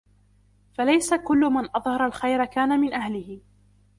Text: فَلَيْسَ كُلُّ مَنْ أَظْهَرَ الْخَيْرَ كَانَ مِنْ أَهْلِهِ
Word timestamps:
فَلَيْسَ 0.73 1.13
كُلُّ 1.13 1.39
مَنْ 1.53 1.69
أَظْهَرَ 1.75 2.05
الْخَيْرَ 2.05 2.45
كَانَ 2.45 2.79
مِنْ 2.79 2.93
أَهْلِهِ 2.93 3.39